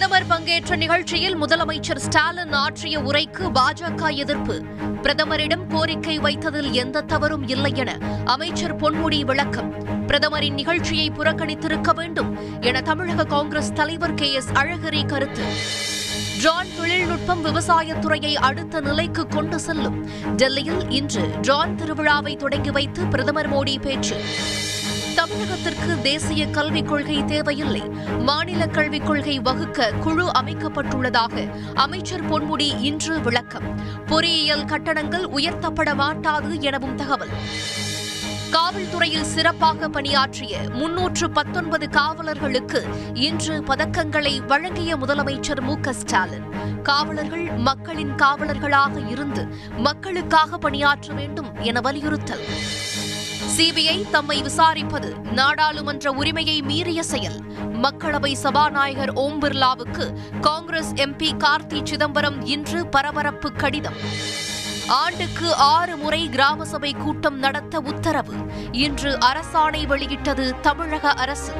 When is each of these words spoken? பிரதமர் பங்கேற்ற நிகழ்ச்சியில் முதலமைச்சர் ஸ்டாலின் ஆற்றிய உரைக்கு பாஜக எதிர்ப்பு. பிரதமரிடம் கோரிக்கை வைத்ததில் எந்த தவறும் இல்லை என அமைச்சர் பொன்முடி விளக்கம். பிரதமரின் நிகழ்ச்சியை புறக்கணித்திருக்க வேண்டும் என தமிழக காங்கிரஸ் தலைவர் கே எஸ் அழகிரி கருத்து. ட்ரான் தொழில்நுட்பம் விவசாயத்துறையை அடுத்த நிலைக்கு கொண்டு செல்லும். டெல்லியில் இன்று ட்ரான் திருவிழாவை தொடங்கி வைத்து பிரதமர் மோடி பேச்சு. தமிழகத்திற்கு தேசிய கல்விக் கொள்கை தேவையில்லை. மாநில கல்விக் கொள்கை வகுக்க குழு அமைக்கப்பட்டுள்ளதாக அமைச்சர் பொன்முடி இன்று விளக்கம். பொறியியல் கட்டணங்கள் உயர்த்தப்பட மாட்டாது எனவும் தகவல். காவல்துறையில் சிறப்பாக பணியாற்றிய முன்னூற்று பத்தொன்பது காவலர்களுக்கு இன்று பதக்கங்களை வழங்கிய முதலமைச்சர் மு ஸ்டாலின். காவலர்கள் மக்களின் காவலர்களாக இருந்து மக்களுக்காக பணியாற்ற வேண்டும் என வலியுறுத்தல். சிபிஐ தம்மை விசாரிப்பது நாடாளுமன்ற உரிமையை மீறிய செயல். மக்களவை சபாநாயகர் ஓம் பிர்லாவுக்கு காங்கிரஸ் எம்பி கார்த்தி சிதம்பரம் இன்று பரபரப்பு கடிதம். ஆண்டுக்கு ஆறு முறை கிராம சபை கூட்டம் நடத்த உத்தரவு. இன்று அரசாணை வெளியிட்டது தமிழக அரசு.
பிரதமர் 0.00 0.26
பங்கேற்ற 0.26 0.76
நிகழ்ச்சியில் 0.76 1.36
முதலமைச்சர் 1.36 1.96
ஸ்டாலின் 1.96 2.52
ஆற்றிய 2.52 2.98
உரைக்கு 2.98 3.50
பாஜக 3.54 4.14
எதிர்ப்பு. 4.14 4.62
பிரதமரிடம் 5.02 5.66
கோரிக்கை 5.66 6.18
வைத்ததில் 6.18 6.70
எந்த 6.70 7.00
தவறும் 7.00 7.48
இல்லை 7.48 7.72
என 7.74 7.98
அமைச்சர் 8.24 8.76
பொன்முடி 8.76 9.24
விளக்கம். 9.24 9.70
பிரதமரின் 10.06 10.54
நிகழ்ச்சியை 10.54 11.10
புறக்கணித்திருக்க 11.10 11.94
வேண்டும் 11.94 12.60
என 12.60 12.80
தமிழக 12.80 13.24
காங்கிரஸ் 13.24 13.72
தலைவர் 13.72 14.14
கே 14.14 14.32
எஸ் 14.32 14.50
அழகிரி 14.52 15.06
கருத்து. 15.06 15.42
ட்ரான் 16.42 16.76
தொழில்நுட்பம் 16.76 17.44
விவசாயத்துறையை 17.44 18.34
அடுத்த 18.34 18.80
நிலைக்கு 18.80 19.26
கொண்டு 19.26 19.60
செல்லும். 19.60 20.10
டெல்லியில் 20.36 20.90
இன்று 20.90 21.22
ட்ரான் 21.40 21.76
திருவிழாவை 21.76 22.36
தொடங்கி 22.36 22.70
வைத்து 22.70 23.06
பிரதமர் 23.06 23.52
மோடி 23.52 23.80
பேச்சு. 23.80 24.20
தமிழகத்திற்கு 25.16 26.00
தேசிய 26.02 26.46
கல்விக் 26.46 26.88
கொள்கை 26.88 27.24
தேவையில்லை. 27.24 27.80
மாநில 28.18 28.66
கல்விக் 28.66 29.06
கொள்கை 29.06 29.38
வகுக்க 29.38 29.90
குழு 29.90 30.26
அமைக்கப்பட்டுள்ளதாக 30.26 31.50
அமைச்சர் 31.74 32.28
பொன்முடி 32.30 32.80
இன்று 32.80 33.20
விளக்கம். 33.20 33.80
பொறியியல் 34.06 34.64
கட்டணங்கள் 34.64 35.24
உயர்த்தப்பட 35.24 35.94
மாட்டாது 35.94 36.60
எனவும் 36.60 36.94
தகவல். 36.94 37.28
காவல்துறையில் 38.50 39.22
சிறப்பாக 39.22 39.88
பணியாற்றிய 39.88 40.58
முன்னூற்று 40.72 41.30
பத்தொன்பது 41.30 41.86
காவலர்களுக்கு 41.86 42.84
இன்று 43.14 43.60
பதக்கங்களை 43.60 44.46
வழங்கிய 44.46 44.96
முதலமைச்சர் 44.96 45.60
மு 45.60 45.76
ஸ்டாலின். 45.90 46.78
காவலர்கள் 46.82 47.50
மக்களின் 47.56 48.14
காவலர்களாக 48.14 49.08
இருந்து 49.08 49.48
மக்களுக்காக 49.76 50.58
பணியாற்ற 50.58 51.14
வேண்டும் 51.14 51.60
என 51.60 51.80
வலியுறுத்தல். 51.80 52.44
சிபிஐ 53.56 54.10
தம்மை 54.10 54.42
விசாரிப்பது 54.42 55.14
நாடாளுமன்ற 55.32 56.10
உரிமையை 56.10 56.62
மீறிய 56.62 57.02
செயல். 57.02 57.40
மக்களவை 57.82 58.32
சபாநாயகர் 58.32 59.12
ஓம் 59.12 59.40
பிர்லாவுக்கு 59.40 60.10
காங்கிரஸ் 60.40 60.94
எம்பி 60.94 61.30
கார்த்தி 61.38 61.84
சிதம்பரம் 61.84 62.44
இன்று 62.44 62.86
பரபரப்பு 62.86 63.52
கடிதம். 63.52 64.28
ஆண்டுக்கு 64.88 65.54
ஆறு 65.54 65.96
முறை 65.96 66.28
கிராம 66.28 66.64
சபை 66.64 66.92
கூட்டம் 66.92 67.38
நடத்த 67.38 67.80
உத்தரவு. 67.80 68.34
இன்று 68.72 69.18
அரசாணை 69.18 69.86
வெளியிட்டது 69.86 70.60
தமிழக 70.60 71.10
அரசு. 71.10 71.52